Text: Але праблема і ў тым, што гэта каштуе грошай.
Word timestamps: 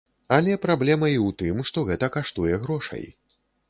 Але 0.37 0.55
праблема 0.63 1.11
і 1.13 1.15
ў 1.25 1.29
тым, 1.43 1.63
што 1.71 1.87
гэта 1.93 2.13
каштуе 2.19 2.53
грошай. 2.67 3.11